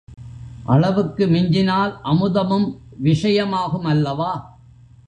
[0.65, 2.67] அளவுக்கு மிஞ்சினால் அமுதமும்
[3.03, 4.31] விஷயமாகுமல்லவா?